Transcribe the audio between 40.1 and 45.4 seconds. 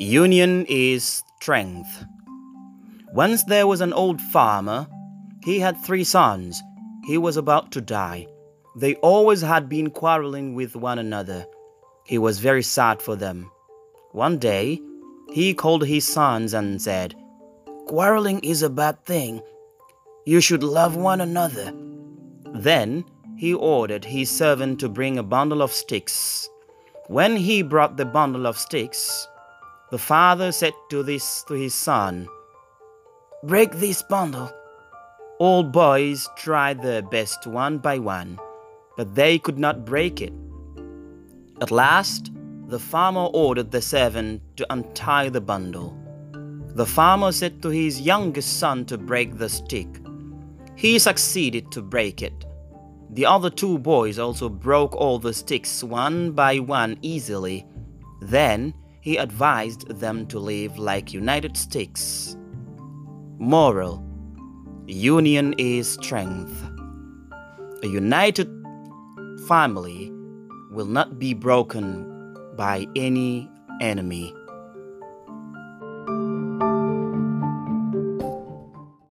it. At last, the farmer ordered the servant to untie the